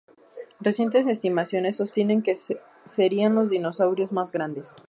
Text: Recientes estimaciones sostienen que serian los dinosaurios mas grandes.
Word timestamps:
Recientes 0.59 1.05
estimaciones 1.05 1.75
sostienen 1.75 2.23
que 2.23 2.33
serian 2.33 3.35
los 3.35 3.51
dinosaurios 3.51 4.11
mas 4.11 4.31
grandes. 4.31 4.75